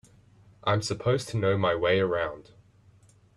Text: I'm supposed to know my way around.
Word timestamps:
I'm 0.63 0.81
supposed 0.81 1.29
to 1.29 1.37
know 1.37 1.59
my 1.59 1.75
way 1.75 1.99
around. 1.99 2.53